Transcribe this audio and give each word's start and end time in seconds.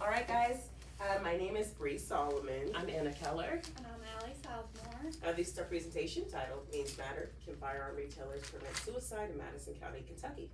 All 0.00 0.08
right, 0.08 0.26
guys. 0.26 0.68
Uh, 0.98 1.22
my 1.22 1.36
name 1.36 1.56
is 1.56 1.68
Bree 1.68 1.98
Solomon. 1.98 2.70
I'm 2.74 2.88
Anna 2.88 3.12
Keller. 3.12 3.60
And 3.76 3.86
I'm 3.86 4.00
Ally 4.16 4.32
Southmore. 4.42 5.28
Uh, 5.28 5.32
this 5.32 5.48
is 5.48 5.58
our 5.58 5.66
presentation 5.66 6.24
titled 6.30 6.62
Means 6.72 6.96
Matter 6.96 7.28
Can 7.44 7.54
Firearm 7.56 7.96
Retailers 7.96 8.40
Prevent 8.48 8.74
Suicide 8.78 9.28
in 9.30 9.36
Madison 9.36 9.74
County, 9.74 10.02
Kentucky? 10.06 10.50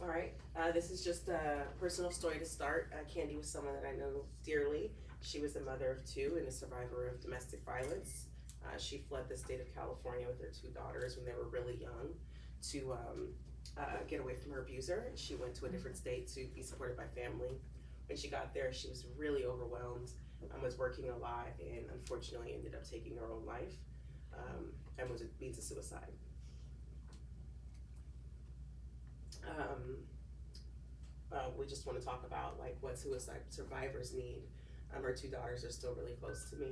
All 0.00 0.06
right, 0.06 0.32
uh, 0.56 0.70
this 0.70 0.92
is 0.92 1.02
just 1.02 1.28
a 1.28 1.64
personal 1.80 2.12
story 2.12 2.38
to 2.38 2.44
start. 2.44 2.92
Uh, 2.92 3.02
Candy 3.12 3.34
was 3.34 3.48
someone 3.48 3.74
that 3.74 3.84
I 3.84 3.96
know 3.96 4.26
dearly. 4.44 4.92
She 5.20 5.40
was 5.40 5.56
a 5.56 5.60
mother 5.60 5.90
of 5.90 6.08
two 6.08 6.36
and 6.38 6.46
a 6.46 6.52
survivor 6.52 7.08
of 7.08 7.20
domestic 7.20 7.64
violence. 7.64 8.26
Uh, 8.64 8.78
she 8.78 8.98
fled 9.08 9.28
the 9.28 9.36
state 9.36 9.60
of 9.60 9.74
California 9.74 10.26
with 10.28 10.40
her 10.40 10.52
two 10.52 10.68
daughters 10.68 11.16
when 11.16 11.24
they 11.24 11.32
were 11.32 11.48
really 11.48 11.78
young 11.80 12.14
to 12.70 12.92
um, 12.92 13.28
uh, 13.78 13.82
get 14.08 14.20
away 14.20 14.34
from 14.34 14.52
her 14.52 14.60
abuser. 14.60 15.06
She 15.14 15.34
went 15.34 15.54
to 15.56 15.66
a 15.66 15.68
different 15.68 15.96
state 15.96 16.28
to 16.28 16.46
be 16.54 16.62
supported 16.62 16.96
by 16.96 17.04
family. 17.14 17.58
When 18.08 18.16
she 18.16 18.28
got 18.28 18.54
there, 18.54 18.72
she 18.72 18.88
was 18.88 19.04
really 19.16 19.44
overwhelmed 19.44 20.10
and 20.52 20.62
was 20.62 20.78
working 20.78 21.08
a 21.10 21.16
lot 21.16 21.48
and 21.60 21.86
unfortunately 21.92 22.54
ended 22.54 22.74
up 22.74 22.88
taking 22.88 23.16
her 23.16 23.26
own 23.26 23.44
life 23.46 23.74
um, 24.34 24.66
and 24.98 25.10
was 25.10 25.22
a 25.22 25.24
means 25.40 25.58
of 25.58 25.64
suicide. 25.64 26.12
Um, 29.48 29.96
uh, 31.32 31.50
we 31.58 31.66
just 31.66 31.86
want 31.86 31.98
to 31.98 32.04
talk 32.04 32.24
about 32.26 32.58
like 32.58 32.76
what 32.80 32.98
suicide 32.98 33.40
survivors 33.50 34.14
need. 34.14 34.42
Um, 34.96 35.04
our 35.04 35.12
two 35.12 35.28
daughters 35.28 35.64
are 35.64 35.70
still 35.70 35.94
really 35.94 36.14
close 36.14 36.48
to 36.50 36.56
me. 36.56 36.68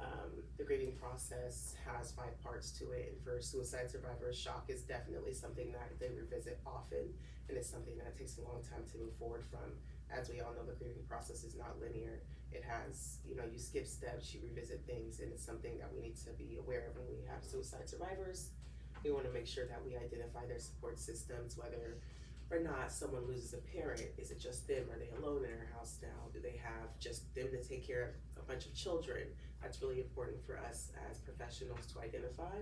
Um, 0.00 0.42
the 0.58 0.64
grieving 0.64 0.92
process 0.98 1.74
has 1.86 2.10
five 2.12 2.34
parts 2.42 2.70
to 2.78 2.90
it, 2.90 3.12
and 3.14 3.22
for 3.22 3.40
suicide 3.40 3.90
survivors, 3.90 4.36
shock 4.36 4.66
is 4.68 4.82
definitely 4.82 5.32
something 5.32 5.72
that 5.72 5.98
they 6.00 6.10
revisit 6.10 6.60
often, 6.66 7.14
and 7.48 7.56
it's 7.56 7.70
something 7.70 7.96
that 7.98 8.16
takes 8.16 8.38
a 8.38 8.42
long 8.42 8.62
time 8.62 8.82
to 8.92 8.98
move 8.98 9.14
forward 9.18 9.44
from. 9.50 9.70
As 10.10 10.28
we 10.28 10.40
all 10.40 10.52
know, 10.52 10.66
the 10.66 10.74
grieving 10.74 11.04
process 11.08 11.44
is 11.44 11.54
not 11.54 11.80
linear. 11.80 12.20
It 12.52 12.62
has, 12.64 13.18
you 13.26 13.36
know, 13.36 13.44
you 13.50 13.58
skip 13.58 13.86
steps, 13.86 14.34
you 14.34 14.40
revisit 14.42 14.82
things, 14.86 15.20
and 15.20 15.32
it's 15.32 15.44
something 15.44 15.78
that 15.78 15.90
we 15.94 16.02
need 16.02 16.16
to 16.26 16.30
be 16.38 16.56
aware 16.58 16.90
of 16.90 16.96
when 16.96 17.06
we 17.10 17.22
have 17.30 17.44
suicide 17.44 17.88
survivors. 17.88 18.50
We 19.04 19.12
want 19.12 19.26
to 19.26 19.32
make 19.32 19.46
sure 19.46 19.66
that 19.66 19.84
we 19.84 19.96
identify 19.96 20.46
their 20.46 20.58
support 20.58 20.98
systems, 20.98 21.56
whether 21.58 21.98
or 22.50 22.60
not 22.60 22.92
someone 22.92 23.26
loses 23.26 23.54
a 23.54 23.58
parent. 23.58 24.02
Is 24.18 24.30
it 24.30 24.40
just 24.40 24.66
them? 24.68 24.84
Are 24.92 24.98
they 24.98 25.10
alone 25.18 25.44
in 25.44 25.50
their 25.50 25.68
house 25.74 25.98
now? 26.02 26.30
Do 26.32 26.40
they 26.40 26.60
have 26.62 26.98
just 27.00 27.34
them 27.34 27.48
to 27.50 27.62
take 27.62 27.86
care 27.86 28.14
of 28.36 28.42
a 28.42 28.46
bunch 28.46 28.66
of 28.66 28.74
children? 28.74 29.28
That's 29.64 29.80
really 29.80 30.00
important 30.00 30.44
for 30.44 30.58
us 30.58 30.92
as 31.10 31.18
professionals 31.20 31.86
to 31.94 32.00
identify. 32.00 32.52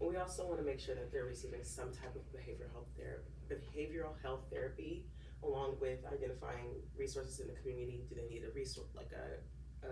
And 0.00 0.08
we 0.08 0.16
also 0.16 0.46
want 0.46 0.60
to 0.60 0.64
make 0.64 0.78
sure 0.78 0.94
that 0.94 1.10
they're 1.10 1.24
receiving 1.24 1.64
some 1.64 1.90
type 1.90 2.14
of 2.14 2.22
behavioral 2.30 2.70
health 2.70 2.86
therapy, 2.96 3.26
behavioral 3.50 4.14
health 4.22 4.42
therapy, 4.52 5.04
along 5.42 5.78
with 5.80 5.98
identifying 6.06 6.70
resources 6.96 7.40
in 7.40 7.48
the 7.48 7.54
community. 7.54 8.04
Do 8.08 8.14
they 8.14 8.32
need 8.32 8.44
a 8.44 8.52
resource 8.54 8.86
like 8.94 9.10
a, 9.12 9.86
a 9.88 9.90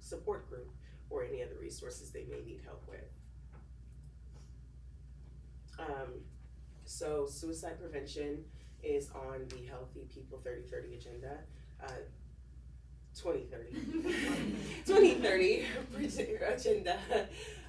support 0.00 0.50
group 0.50 0.68
or 1.10 1.22
any 1.22 1.44
other 1.44 1.56
resources 1.60 2.10
they 2.10 2.26
may 2.28 2.42
need 2.44 2.60
help 2.64 2.82
with? 2.88 3.06
Um, 5.78 6.22
so 6.84 7.26
suicide 7.26 7.78
prevention 7.78 8.44
is 8.82 9.10
on 9.14 9.46
the 9.48 9.64
Healthy 9.70 10.08
People 10.12 10.40
3030 10.42 10.96
agenda. 10.96 11.38
Uh, 11.80 12.02
2030 13.14 14.54
2030 14.86 15.64
agenda. 16.54 16.98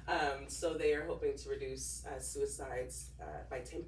Um, 0.08 0.46
so 0.46 0.74
they 0.74 0.92
are 0.92 1.04
hoping 1.04 1.36
to 1.36 1.48
reduce 1.48 2.04
uh, 2.06 2.20
suicides 2.20 3.10
uh, 3.20 3.24
by 3.50 3.58
10% 3.58 3.82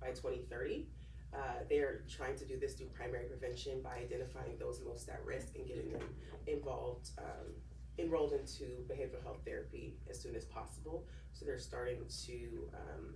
by 0.00 0.08
2030 0.08 0.86
uh, 1.34 1.38
they're 1.68 2.02
trying 2.08 2.36
to 2.36 2.44
do 2.44 2.58
this 2.58 2.74
through 2.74 2.86
primary 2.88 3.24
prevention 3.24 3.80
by 3.82 3.96
identifying 3.96 4.56
those 4.58 4.80
most 4.86 5.08
at 5.08 5.24
risk 5.24 5.56
and 5.56 5.66
getting 5.66 5.90
them 5.90 6.02
involved 6.46 7.10
um, 7.18 7.52
enrolled 7.98 8.32
into 8.32 8.64
behavioral 8.88 9.22
health 9.22 9.40
therapy 9.44 9.96
as 10.08 10.20
soon 10.20 10.34
as 10.34 10.44
possible. 10.44 11.06
So 11.32 11.44
they're 11.44 11.58
starting 11.58 11.98
to 12.26 12.70
um, 12.74 13.14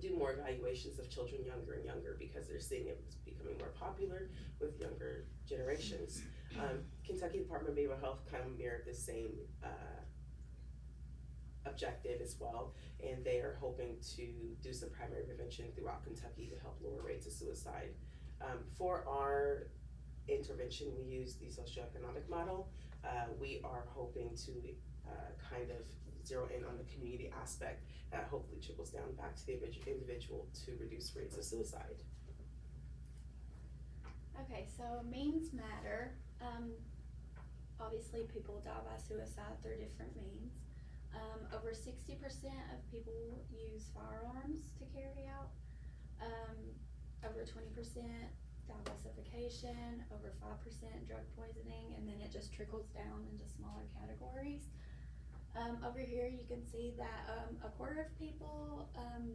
do 0.00 0.14
more 0.16 0.32
evaluations 0.32 0.98
of 0.98 1.10
children 1.10 1.44
younger 1.44 1.74
and 1.74 1.84
younger 1.84 2.16
because 2.18 2.46
they're 2.48 2.60
seeing 2.60 2.86
it 2.86 3.02
becoming 3.24 3.58
more 3.58 3.72
popular 3.78 4.30
with 4.60 4.78
younger 4.80 5.24
generations. 5.48 6.22
Um, 6.58 6.80
Kentucky 7.06 7.38
Department 7.38 7.76
of 7.76 7.84
Behavioral 7.84 8.00
Health 8.00 8.20
kind 8.30 8.44
of 8.44 8.58
mirrored 8.58 8.84
the 8.86 8.94
same 8.94 9.32
uh, 9.62 9.68
objective 11.66 12.20
as 12.20 12.36
well, 12.38 12.74
and 13.04 13.24
they 13.24 13.38
are 13.38 13.56
hoping 13.60 13.96
to 14.16 14.56
do 14.62 14.72
some 14.72 14.90
primary 14.90 15.22
prevention 15.22 15.66
throughout 15.74 16.04
Kentucky 16.04 16.50
to 16.54 16.60
help 16.60 16.78
lower 16.82 17.02
rates 17.06 17.26
of 17.26 17.32
suicide. 17.32 17.90
Um, 18.40 18.58
for 18.76 19.04
our 19.08 19.68
intervention, 20.28 20.88
we 20.96 21.04
use 21.04 21.34
the 21.34 21.46
socioeconomic 21.46 22.28
model. 22.28 22.68
Uh, 23.04 23.26
we 23.40 23.60
are 23.64 23.84
hoping 23.88 24.30
to 24.46 24.52
uh, 25.06 25.30
kind 25.50 25.70
of 25.70 25.84
zero 26.28 26.46
in 26.54 26.64
on 26.64 26.76
the 26.76 26.84
community 26.92 27.32
aspect 27.40 27.82
that 28.12 28.28
hopefully 28.30 28.60
trickles 28.60 28.90
down 28.90 29.12
back 29.16 29.34
to 29.36 29.46
the 29.46 29.56
individual 29.86 30.46
to 30.64 30.76
reduce 30.80 31.14
rates 31.16 31.36
of 31.36 31.44
suicide. 31.44 32.04
Okay, 34.44 34.66
so 34.76 35.02
means 35.08 35.52
matter. 35.52 36.14
Um, 36.40 36.70
obviously, 37.80 38.28
people 38.32 38.62
die 38.64 38.84
by 38.86 38.96
suicide 39.00 39.58
through 39.62 39.82
different 39.82 40.14
means. 40.14 40.52
Um, 41.16 41.48
over 41.56 41.72
60% 41.72 42.14
of 42.70 42.78
people 42.92 43.42
use 43.50 43.90
firearms 43.96 44.70
to 44.78 44.84
carry 44.94 45.26
out. 45.26 45.50
Um, 46.22 46.58
over 47.26 47.42
20% 47.42 47.74
die 48.68 48.84
by 48.84 48.96
suffocation, 49.02 50.04
over 50.12 50.36
5% 50.38 51.08
drug 51.08 51.24
poisoning, 51.34 51.96
and 51.96 52.06
then 52.06 52.20
it 52.20 52.30
just 52.30 52.52
trickles 52.52 52.86
down 52.94 53.24
into 53.32 53.48
smaller 53.48 53.88
categories. 53.96 54.68
Um, 55.56 55.78
over 55.86 55.98
here, 55.98 56.28
you 56.28 56.44
can 56.46 56.64
see 56.64 56.92
that 56.98 57.28
um, 57.28 57.56
a 57.64 57.70
quarter 57.76 58.00
of 58.06 58.18
people 58.18 58.88
um, 58.96 59.32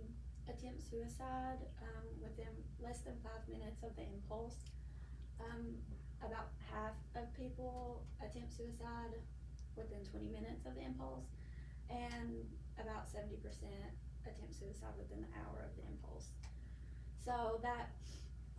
attempt 0.47 0.83
suicide 0.89 1.59
um, 1.81 2.05
within 2.21 2.51
less 2.81 2.99
than 3.01 3.15
five 3.23 3.41
minutes 3.49 3.83
of 3.83 3.95
the 3.95 4.03
impulse. 4.03 4.71
Um, 5.39 5.75
about 6.21 6.55
half 6.71 6.95
of 7.15 7.27
people 7.35 8.05
attempt 8.23 8.55
suicide 8.55 9.19
within 9.75 10.05
20 10.07 10.29
minutes 10.29 10.65
of 10.65 10.75
the 10.75 10.83
impulse, 10.85 11.27
and 11.89 12.45
about 12.79 13.11
70% 13.11 13.43
attempt 14.23 14.55
suicide 14.55 14.95
within 14.97 15.19
the 15.19 15.31
hour 15.35 15.67
of 15.67 15.75
the 15.75 15.83
impulse. 15.91 16.31
So 17.25 17.59
that 17.63 17.91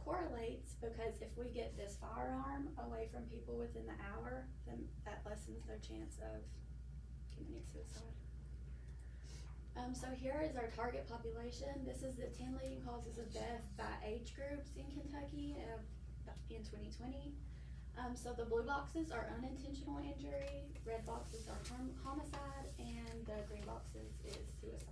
correlates 0.04 0.76
because 0.80 1.16
if 1.20 1.32
we 1.36 1.48
get 1.48 1.76
this 1.76 1.96
firearm 1.96 2.68
away 2.84 3.08
from 3.08 3.24
people 3.24 3.56
within 3.56 3.86
the 3.86 3.96
hour, 4.12 4.44
then 4.66 4.84
that 5.04 5.24
lessens 5.24 5.64
their 5.64 5.80
chance 5.80 6.20
of 6.20 6.44
Um, 9.76 9.94
so 9.94 10.06
here 10.16 10.40
is 10.42 10.56
our 10.56 10.68
target 10.76 11.08
population. 11.08 11.68
This 11.84 12.02
is 12.02 12.16
the 12.16 12.30
ten 12.38 12.56
leading 12.62 12.80
causes 12.82 13.18
of 13.18 13.32
death 13.34 13.62
by 13.76 13.90
age 14.06 14.34
groups 14.34 14.70
in 14.76 14.86
Kentucky 14.94 15.56
uh, 15.60 16.32
in 16.48 16.62
2020. 16.62 17.34
Um, 17.98 18.16
so 18.16 18.32
the 18.32 18.44
blue 18.44 18.62
boxes 18.62 19.10
are 19.10 19.28
unintentional 19.38 19.98
injury, 19.98 20.72
red 20.86 21.06
boxes 21.06 21.46
are 21.46 21.58
homicide, 22.02 22.66
and 22.78 23.26
the 23.26 23.38
green 23.46 23.62
boxes 23.66 24.10
is 24.26 24.42
suicide. 24.60 24.90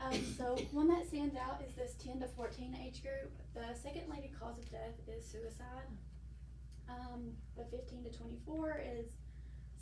Um, 0.00 0.18
so 0.36 0.56
one 0.72 0.88
that 0.88 1.06
stands 1.06 1.36
out 1.36 1.62
is 1.66 1.74
this 1.74 1.94
10 2.02 2.20
to 2.20 2.26
14 2.28 2.76
age 2.82 3.02
group. 3.02 3.30
The 3.54 3.74
second 3.78 4.10
leading 4.10 4.32
cause 4.38 4.58
of 4.58 4.70
death 4.70 4.98
is 5.06 5.24
suicide. 5.24 5.86
Um, 6.88 7.34
the 7.56 7.64
15 7.64 8.04
to 8.04 8.10
24 8.10 8.82
is 8.98 9.06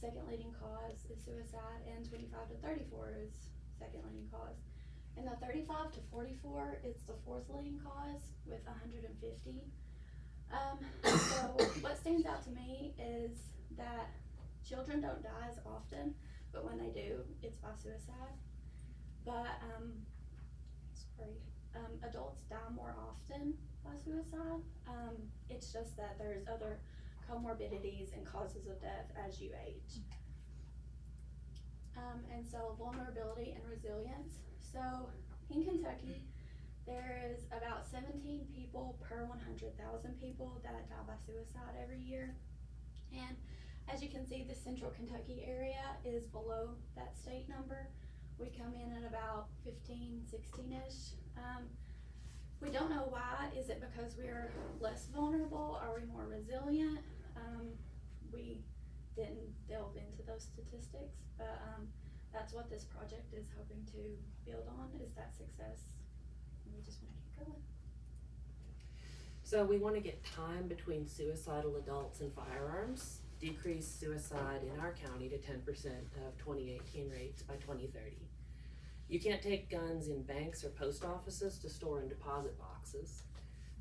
second 0.00 0.26
leading 0.28 0.52
cause 0.60 1.06
is 1.10 1.22
suicide, 1.24 1.80
and 1.90 2.08
25 2.08 2.48
to 2.48 2.56
34 2.66 3.14
is 3.22 3.32
second 3.78 4.02
leading 4.04 4.28
cause. 4.30 4.58
And 5.16 5.26
the 5.26 5.36
35 5.44 5.92
to 5.92 6.00
44 6.10 6.78
is 6.84 7.02
the 7.06 7.14
fourth 7.24 7.48
leading 7.48 7.78
cause 7.78 8.34
with 8.46 8.64
150. 8.66 9.62
Um, 10.52 10.78
so 11.04 11.64
what 11.80 11.98
stands 11.98 12.26
out 12.26 12.42
to 12.44 12.50
me 12.50 12.94
is 12.98 13.54
that 13.76 14.10
children 14.66 15.00
don't 15.00 15.22
die 15.22 15.48
as 15.48 15.58
often, 15.64 16.14
but 16.52 16.64
when 16.64 16.78
they 16.78 16.90
do, 16.90 17.20
it's 17.42 17.58
by 17.58 17.70
suicide. 17.80 18.34
But 19.24 19.62
um, 19.62 19.92
sorry, 21.16 21.38
um, 21.76 21.92
adults 22.08 22.42
die 22.50 22.56
more 22.74 22.94
often 22.98 23.54
by 23.84 23.96
suicide. 24.04 24.62
Um, 24.88 25.16
it's 25.48 25.72
just 25.72 25.96
that 25.96 26.16
there's 26.18 26.46
other 26.48 26.78
comorbidities 27.30 28.12
and 28.14 28.24
causes 28.26 28.66
of 28.66 28.80
death 28.80 29.10
as 29.26 29.40
you 29.40 29.50
age. 29.66 30.00
Um, 31.96 32.20
and 32.34 32.44
so 32.46 32.74
vulnerability 32.78 33.52
and 33.52 33.62
resilience. 33.70 34.34
So 34.58 35.08
in 35.50 35.64
Kentucky, 35.64 36.24
there 36.86 37.22
is 37.32 37.44
about 37.56 37.86
17 37.86 38.46
people 38.54 38.98
per 39.00 39.24
100,000 39.24 40.20
people 40.20 40.60
that 40.64 40.88
die 40.88 40.96
by 41.06 41.14
suicide 41.26 41.74
every 41.82 42.00
year. 42.00 42.34
And 43.12 43.36
as 43.88 44.02
you 44.02 44.08
can 44.08 44.26
see, 44.26 44.44
the 44.48 44.54
central 44.54 44.90
Kentucky 44.90 45.44
area 45.46 45.96
is 46.04 46.26
below 46.26 46.70
that 46.96 47.16
state 47.16 47.48
number. 47.48 47.88
We 48.38 48.48
come 48.48 48.74
in 48.74 48.92
at 48.96 49.08
about 49.08 49.46
15, 49.64 50.22
16 50.28 50.72
ish. 50.72 51.14
Um, 51.38 51.64
We 52.60 52.70
don't 52.70 52.88
know 52.90 53.06
why. 53.10 53.50
Is 53.56 53.68
it 53.68 53.80
because 53.80 54.16
we're 54.16 54.50
less 54.80 55.06
vulnerable? 55.14 55.78
Are 55.82 55.94
we 55.94 56.06
more 56.06 56.24
resilient? 56.26 56.98
Um, 57.36 57.68
we 58.32 58.62
didn't 59.16 59.52
delve 59.68 59.96
into 59.96 60.22
those 60.26 60.43
statistics, 60.54 61.18
but 61.36 61.58
um, 61.74 61.88
that's 62.32 62.52
what 62.54 62.70
this 62.70 62.84
project 62.84 63.34
is 63.34 63.46
hoping 63.58 63.82
to 63.92 64.14
build 64.48 64.66
on 64.78 64.88
is 65.02 65.12
that 65.14 65.34
success. 65.34 65.82
And 66.64 66.74
we 66.74 66.82
just 66.82 67.02
want 67.02 67.14
to 67.14 67.20
keep 67.20 67.46
going. 67.46 67.62
So 69.42 69.64
we 69.64 69.78
want 69.78 69.94
to 69.94 70.00
get 70.00 70.24
time 70.24 70.68
between 70.68 71.06
suicidal 71.06 71.76
adults 71.76 72.20
and 72.20 72.32
firearms, 72.32 73.20
decrease 73.40 73.86
suicide 73.86 74.62
in 74.72 74.80
our 74.80 74.94
county 74.94 75.28
to 75.28 75.38
ten 75.38 75.60
percent 75.60 76.06
of 76.26 76.36
twenty 76.38 76.72
eighteen 76.72 77.10
rates 77.10 77.42
by 77.42 77.54
twenty 77.56 77.88
thirty. 77.88 78.28
You 79.08 79.20
can't 79.20 79.42
take 79.42 79.70
guns 79.70 80.08
in 80.08 80.22
banks 80.22 80.64
or 80.64 80.70
post 80.70 81.04
offices 81.04 81.58
to 81.58 81.68
store 81.68 82.00
in 82.00 82.08
deposit 82.08 82.58
boxes. 82.58 83.24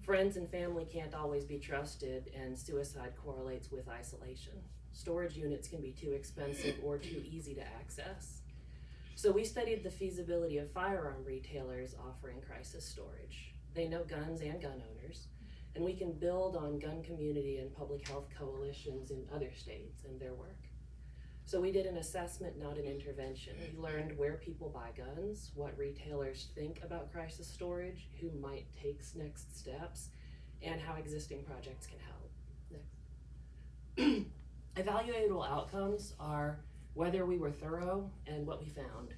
Friends 0.01 0.35
and 0.35 0.49
family 0.49 0.85
can't 0.85 1.13
always 1.15 1.45
be 1.45 1.59
trusted 1.59 2.29
and 2.37 2.59
suicide 2.59 3.13
correlates 3.23 3.71
with 3.71 3.87
isolation. 3.87 4.61
Storage 4.93 5.35
units 5.35 5.67
can 5.67 5.81
be 5.81 5.91
too 5.91 6.11
expensive 6.11 6.75
or 6.83 6.97
too 6.97 7.21
easy 7.29 7.53
to 7.55 7.61
access. 7.61 8.41
So 9.15 9.31
we 9.31 9.43
studied 9.43 9.83
the 9.83 9.91
feasibility 9.91 10.57
of 10.57 10.71
firearm 10.71 11.23
retailers 11.25 11.95
offering 11.95 12.41
crisis 12.41 12.85
storage. 12.85 13.53
They 13.73 13.87
know 13.87 14.03
guns 14.03 14.41
and 14.41 14.61
gun 14.61 14.81
owners 14.91 15.27
and 15.75 15.83
we 15.83 15.93
can 15.93 16.13
build 16.13 16.55
on 16.55 16.79
gun 16.79 17.01
community 17.03 17.57
and 17.57 17.75
public 17.75 18.07
health 18.07 18.27
coalitions 18.37 19.11
in 19.11 19.25
other 19.33 19.51
states 19.55 20.03
and 20.07 20.19
their 20.19 20.33
work. 20.33 20.57
So 21.45 21.59
we 21.59 21.71
did 21.71 21.85
an 21.85 21.97
assessment, 21.97 22.57
not 22.57 22.77
an 22.77 22.85
intervention. 22.85 23.55
We 23.59 23.81
learned 23.81 24.17
where 24.17 24.35
people 24.35 24.69
buy 24.69 24.91
guns, 24.95 25.51
what 25.55 25.77
retailers 25.77 26.47
think 26.55 26.79
about 26.83 27.11
crisis 27.11 27.47
storage, 27.47 28.07
who 28.21 28.31
might 28.39 28.65
take 28.81 29.01
next 29.15 29.57
steps, 29.57 30.09
and 30.61 30.79
how 30.79 30.95
existing 30.95 31.43
projects 31.43 31.87
can 31.87 31.99
help. 31.99 32.31
Next. 33.97 34.27
Evaluatable 34.75 35.47
outcomes 35.47 36.15
are 36.19 36.59
whether 36.95 37.27
we 37.27 37.37
were 37.37 37.51
thorough 37.51 38.09
and 38.25 38.47
what 38.47 38.59
we 38.59 38.69
found. 38.69 39.13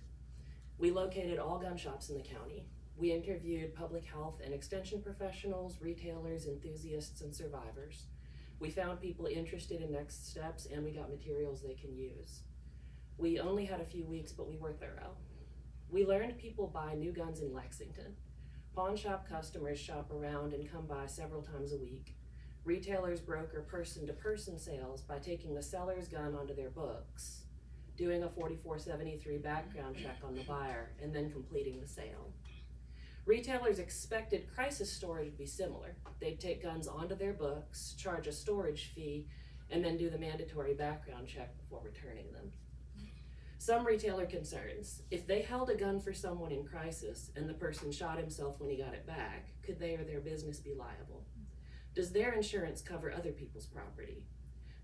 We 0.78 0.92
located 0.92 1.40
all 1.40 1.60
gun 1.60 1.78
shops 1.78 2.10
in 2.10 2.18
the 2.18 2.24
county. 2.24 2.68
We 2.98 3.14
interviewed 3.14 3.74
public 3.74 4.04
health 4.04 4.42
and 4.44 4.54
extension 4.54 5.02
professionals, 5.02 5.78
retailers, 5.80 6.46
enthusiasts, 6.46 7.22
and 7.22 7.34
survivors. 7.34 8.08
We 8.60 8.70
found 8.70 9.00
people 9.00 9.28
interested 9.28 9.82
in 9.82 9.94
next 9.94 10.30
steps 10.30 10.66
and 10.66 10.84
we 10.84 10.92
got 10.92 11.10
materials 11.10 11.62
they 11.62 11.76
can 11.76 11.96
use. 11.96 12.42
We 13.18 13.40
only 13.40 13.64
had 13.64 13.80
a 13.80 13.86
few 13.86 14.06
weeks, 14.06 14.34
but 14.34 14.50
we 14.50 14.58
were 14.58 14.74
thorough. 14.74 15.16
We 15.90 16.06
learned 16.06 16.38
people 16.38 16.68
buy 16.68 16.96
new 16.96 17.14
guns 17.14 17.40
in 17.40 17.54
Lexington. 17.54 18.18
Pawn 18.76 18.98
shop 18.98 19.26
customers 19.26 19.80
shop 19.80 20.12
around 20.12 20.52
and 20.52 20.70
come 20.70 20.86
by 20.86 21.06
several 21.06 21.42
times 21.42 21.72
a 21.72 21.78
week. 21.78 22.14
Retailers 22.66 23.20
broker 23.20 23.62
person 23.62 24.08
to 24.08 24.14
person 24.14 24.58
sales 24.58 25.02
by 25.02 25.20
taking 25.20 25.54
the 25.54 25.62
seller's 25.62 26.08
gun 26.08 26.34
onto 26.34 26.56
their 26.56 26.72
books, 26.72 27.44
doing 27.96 28.24
a 28.24 28.30
4473 28.30 29.38
background 29.38 29.96
check 29.96 30.18
on 30.26 30.34
the 30.34 30.42
buyer, 30.46 30.90
and 31.00 31.14
then 31.14 31.32
completing 31.32 31.80
the 31.80 31.88
sale. 31.88 32.34
Retailers 33.28 33.78
expected 33.78 34.52
crisis 34.52 34.92
storage 34.92 35.32
to 35.32 35.38
be 35.38 35.46
similar. 35.46 35.96
They'd 36.20 36.40
take 36.40 36.64
guns 36.64 36.88
onto 36.88 37.14
their 37.16 37.34
books, 37.34 37.94
charge 38.00 38.26
a 38.26 38.32
storage 38.32 38.92
fee, 38.96 39.28
and 39.70 39.86
then 39.86 39.96
do 39.96 40.10
the 40.10 40.18
mandatory 40.18 40.74
background 40.74 41.28
check 41.28 41.56
before 41.58 41.82
returning 41.84 42.32
them. 42.34 42.52
Some 43.60 43.86
retailer 43.86 44.26
concerns 44.26 45.04
if 45.12 45.28
they 45.28 45.44
held 45.44 45.70
a 45.70 45.76
gun 45.76 46.00
for 46.00 46.14
someone 46.14 46.52
in 46.52 46.66
crisis 46.66 47.30
and 47.36 47.48
the 47.48 47.54
person 47.54 47.92
shot 47.92 48.18
himself 48.18 48.60
when 48.60 48.72
he 48.72 48.78
got 48.78 48.96
it 48.96 49.06
back, 49.06 49.50
could 49.64 49.80
they 49.80 49.94
or 49.94 50.04
their 50.04 50.20
business 50.20 50.60
be 50.60 50.74
liable? 50.74 51.26
Does 51.96 52.12
their 52.12 52.34
insurance 52.34 52.82
cover 52.82 53.10
other 53.12 53.32
people's 53.32 53.68
property? 53.68 54.26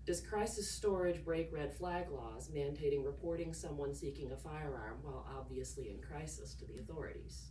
Does 0.06 0.22
crisis 0.22 0.74
storage 0.74 1.22
break 1.22 1.52
red 1.52 1.76
flag 1.76 2.10
laws 2.10 2.50
mandating 2.52 3.04
reporting 3.04 3.52
someone 3.52 3.94
seeking 3.94 4.32
a 4.32 4.36
firearm 4.36 4.98
while 5.02 5.28
obviously 5.38 5.90
in 5.90 6.00
crisis 6.00 6.54
to 6.54 6.66
the 6.66 6.78
authorities? 6.78 7.50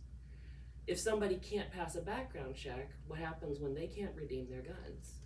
If 0.88 0.98
somebody 0.98 1.36
can't 1.36 1.70
pass 1.70 1.94
a 1.94 2.00
background 2.00 2.56
check, 2.56 2.90
what 3.06 3.20
happens 3.20 3.60
when 3.60 3.72
they 3.72 3.86
can't 3.86 4.16
redeem 4.16 4.50
their 4.50 4.62
guns? 4.62 5.20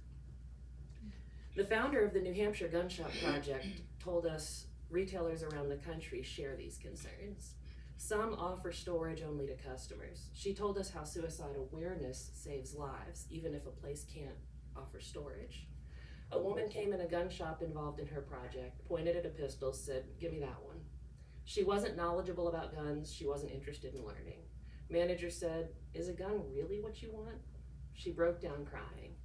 The 1.56 1.65
founder 1.65 2.05
of 2.05 2.12
the 2.12 2.21
New 2.21 2.35
Hampshire 2.35 2.69
Gun 2.69 2.91
Shop 2.91 3.11
Project 3.25 3.67
told 3.99 4.27
us 4.27 4.67
retailers 4.91 5.43
around 5.43 5.71
the 5.71 5.77
country 5.77 6.23
share 6.23 6.55
these 6.55 6.77
concerns. 6.77 7.55
Some 7.97 8.35
offer 8.35 8.73
storage 8.73 9.23
only 9.23 9.47
to 9.47 9.55
customers. 9.55 10.29
She 10.35 10.55
told 10.55 10.79
us 10.79 10.91
how 10.91 11.05
suicide 11.05 11.57
awareness 11.57 12.31
saves 12.35 12.75
lives, 12.75 13.27
even 13.31 13.55
if 13.55 13.67
a 13.67 13.71
place 13.71 14.05
can't 14.13 14.37
offer 14.77 15.01
storage. 15.01 15.67
A 16.33 16.41
woman 16.41 16.69
came 16.69 16.93
in 16.93 17.01
a 17.01 17.09
gun 17.09 17.31
shop 17.31 17.63
involved 17.63 17.99
in 17.99 18.07
her 18.09 18.21
project, 18.21 18.87
pointed 18.87 19.17
at 19.17 19.27
a 19.27 19.31
pistol, 19.31 19.73
said, 19.73 20.05
Give 20.21 20.33
me 20.33 20.41
that 20.41 20.63
one. 20.63 20.81
She 21.45 21.65
wasn't 21.65 21.97
knowledgeable 21.97 22.49
about 22.49 22.75
guns, 22.75 23.13
she 23.13 23.27
wasn't 23.27 23.53
interested 23.53 23.95
in 23.95 24.05
learning. 24.05 24.43
Manager 24.91 25.31
said, 25.31 25.71
Is 25.95 26.09
a 26.09 26.13
gun 26.13 26.43
really 26.49 26.81
what 26.81 27.03
you 27.03 27.11
want? 27.13 27.39
She 27.95 28.13
broke 28.13 28.41
down 28.41 28.67
crying. 28.67 29.16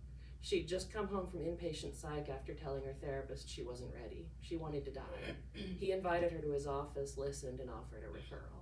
She'd 0.42 0.68
just 0.68 0.92
come 0.92 1.08
home 1.08 1.28
from 1.28 1.42
inpatient 1.42 1.96
psych 1.96 2.28
after 2.30 2.54
telling 2.54 2.84
her 2.84 2.96
therapist 3.00 3.48
she 3.48 3.64
wasn't 3.64 3.92
ready. 3.94 4.28
She 4.42 4.58
wanted 4.58 4.86
to 4.86 4.92
die. 4.92 5.36
He 5.80 5.92
invited 5.92 6.32
her 6.32 6.40
to 6.40 6.52
his 6.52 6.68
office, 6.68 7.18
listened, 7.18 7.60
and 7.60 7.70
offered 7.70 8.04
a 8.04 8.08
referral. 8.08 8.62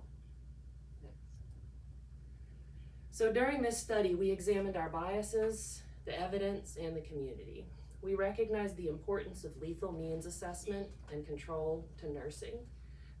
So 3.10 3.32
during 3.32 3.60
this 3.60 3.76
study, 3.76 4.14
we 4.14 4.30
examined 4.30 4.76
our 4.76 4.88
biases, 4.88 5.82
the 6.06 6.18
evidence, 6.18 6.76
and 6.80 6.96
the 6.96 7.02
community. 7.02 7.66
We 8.00 8.14
recognized 8.14 8.76
the 8.76 8.88
importance 8.88 9.44
of 9.44 9.56
lethal 9.58 9.92
means 9.92 10.24
assessment 10.24 10.88
and 11.12 11.26
control 11.26 11.88
to 11.98 12.10
nursing 12.10 12.60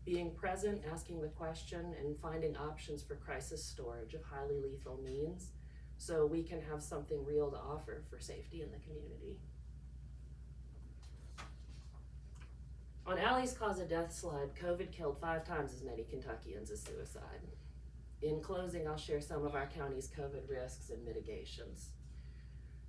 being 0.04 0.34
present, 0.34 0.82
asking 0.90 1.20
the 1.20 1.28
question, 1.28 1.94
and 2.00 2.18
finding 2.20 2.56
options 2.56 3.02
for 3.02 3.16
crisis 3.16 3.64
storage 3.64 4.14
of 4.14 4.22
highly 4.22 4.58
lethal 4.60 4.98
means 5.04 5.50
so 6.00 6.24
we 6.24 6.42
can 6.42 6.62
have 6.62 6.82
something 6.82 7.22
real 7.26 7.50
to 7.50 7.58
offer 7.58 8.00
for 8.08 8.18
safety 8.18 8.62
in 8.62 8.70
the 8.70 8.78
community. 8.78 9.36
On 13.06 13.18
Allie's 13.18 13.52
cause 13.52 13.80
of 13.80 13.90
death 13.90 14.10
slide, 14.10 14.48
COVID 14.54 14.92
killed 14.92 15.18
five 15.20 15.46
times 15.46 15.74
as 15.74 15.82
many 15.82 16.04
Kentuckians 16.04 16.70
as 16.70 16.80
suicide. 16.80 17.42
In 18.22 18.40
closing, 18.40 18.88
I'll 18.88 18.96
share 18.96 19.20
some 19.20 19.44
of 19.44 19.54
our 19.54 19.66
county's 19.66 20.08
COVID 20.08 20.48
risks 20.48 20.88
and 20.88 21.04
mitigations. 21.04 21.90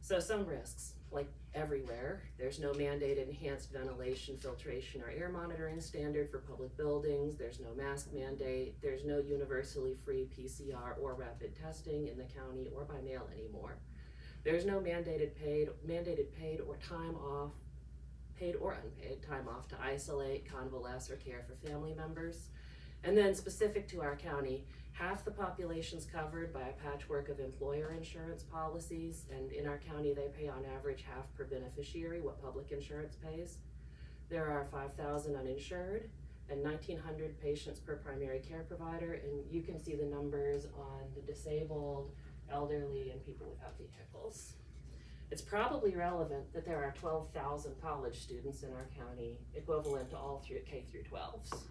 So, 0.01 0.19
some 0.19 0.45
risks 0.45 0.94
like 1.12 1.27
everywhere. 1.53 2.24
There's 2.38 2.59
no 2.59 2.71
mandated 2.71 3.29
enhanced 3.29 3.72
ventilation, 3.72 4.38
filtration, 4.38 5.01
or 5.01 5.10
air 5.10 5.29
monitoring 5.29 5.81
standard 5.81 6.31
for 6.31 6.39
public 6.39 6.75
buildings. 6.77 7.36
There's 7.38 7.60
no 7.60 7.74
mask 7.75 8.12
mandate. 8.13 8.81
There's 8.81 9.05
no 9.05 9.20
universally 9.20 9.96
free 10.05 10.29
PCR 10.36 10.98
or 11.00 11.13
rapid 11.13 11.55
testing 11.55 12.08
in 12.08 12.17
the 12.17 12.24
county 12.24 12.70
or 12.75 12.86
by 12.86 13.01
mail 13.01 13.27
anymore. 13.34 13.77
There's 14.43 14.65
no 14.65 14.79
mandated 14.79 15.36
paid 15.36 15.70
mandated 15.88 16.34
paid 16.34 16.62
or 16.62 16.77
time 16.77 17.15
off, 17.15 17.51
paid 18.39 18.55
or 18.55 18.77
unpaid 18.84 19.22
time 19.22 19.48
off 19.48 19.67
to 19.70 19.75
isolate, 19.81 20.51
convalesce, 20.51 21.12
or 21.12 21.17
care 21.17 21.46
for 21.48 21.67
family 21.67 21.93
members. 21.93 22.48
And 23.03 23.17
then 23.17 23.34
specific 23.34 23.88
to 23.89 24.01
our 24.01 24.15
county, 24.15 24.65
half 24.93 25.25
the 25.25 25.31
population's 25.31 26.05
covered 26.05 26.53
by 26.53 26.62
a 26.62 26.74
patchwork 26.74 27.29
of 27.29 27.39
employer 27.39 27.96
insurance 27.98 28.43
policies, 28.43 29.25
and 29.31 29.51
in 29.51 29.67
our 29.67 29.79
county, 29.79 30.13
they 30.13 30.27
pay 30.38 30.48
on 30.48 30.63
average 30.77 31.03
half 31.03 31.25
per 31.36 31.46
beneficiary 31.46 32.22
what 32.22 32.41
public 32.41 32.72
insurance 32.72 33.15
pays. 33.15 33.58
There 34.29 34.48
are 34.48 34.65
5,000 34.72 35.36
uninsured 35.36 36.10
and 36.50 36.62
1,900 36.63 37.39
patients 37.41 37.79
per 37.79 37.96
primary 37.96 38.39
care 38.39 38.65
provider, 38.67 39.13
and 39.13 39.46
you 39.50 39.62
can 39.62 39.79
see 39.81 39.96
the 39.96 40.05
numbers 40.05 40.65
on 40.77 41.01
the 41.15 41.22
disabled, 41.22 42.12
elderly, 42.51 43.12
and 43.12 43.25
people 43.25 43.48
without 43.50 43.77
vehicles. 43.77 44.53
It's 45.31 45.41
probably 45.41 45.96
relevant 45.96 46.53
that 46.53 46.65
there 46.65 46.84
are 46.84 46.93
12,000 47.00 47.81
college 47.81 48.20
students 48.20 48.63
in 48.63 48.74
our 48.74 48.89
county, 48.98 49.39
equivalent 49.55 50.10
to 50.12 50.17
all 50.17 50.43
through 50.46 50.60
K 50.65 50.86
through 50.91 51.03
12s. 51.03 51.62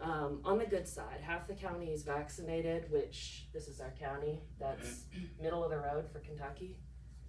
Um, 0.00 0.40
on 0.44 0.58
the 0.58 0.64
good 0.64 0.88
side, 0.88 1.20
half 1.22 1.46
the 1.46 1.54
county 1.54 1.92
is 1.92 2.02
vaccinated, 2.02 2.90
which 2.90 3.48
this 3.52 3.68
is 3.68 3.80
our 3.80 3.92
county. 4.00 4.40
That's 4.58 5.04
middle 5.40 5.62
of 5.62 5.70
the 5.70 5.78
road 5.78 6.08
for 6.10 6.20
Kentucky. 6.20 6.76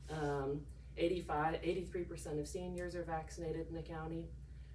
Um, 0.09 0.61
85, 0.97 1.55
83% 1.61 2.39
of 2.39 2.47
seniors 2.47 2.95
are 2.95 3.03
vaccinated 3.03 3.67
in 3.67 3.75
the 3.75 3.81
county. 3.81 4.29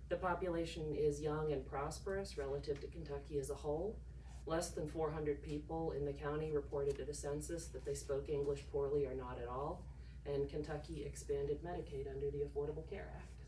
The 0.09 0.17
population 0.17 0.95
is 0.95 1.21
young 1.21 1.53
and 1.53 1.67
prosperous 1.67 2.39
relative 2.39 2.81
to 2.81 2.87
Kentucky 2.87 3.39
as 3.39 3.51
a 3.51 3.55
whole. 3.55 3.99
Less 4.47 4.71
than 4.71 4.89
400 4.89 5.43
people 5.43 5.93
in 5.93 6.05
the 6.05 6.13
county 6.13 6.53
reported 6.53 6.97
to 6.97 7.05
the 7.05 7.15
census 7.15 7.67
that 7.69 7.85
they 7.85 7.95
spoke 7.95 8.29
English 8.29 8.65
poorly 8.71 9.05
or 9.07 9.15
not 9.15 9.39
at 9.43 9.49
all. 9.49 9.85
And 10.25 10.49
Kentucky 10.49 11.05
expanded 11.05 11.59
Medicaid 11.65 12.11
under 12.11 12.31
the 12.31 12.45
Affordable 12.45 12.89
Care 12.89 13.09
Act. 13.17 13.46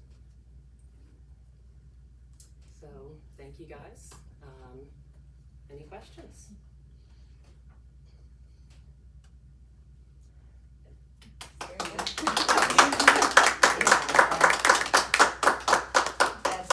So, 2.80 2.86
thank 3.36 3.58
you 3.58 3.66
guys. 3.66 4.10
Um, 4.42 4.80
any 5.70 5.84
questions? 5.84 6.48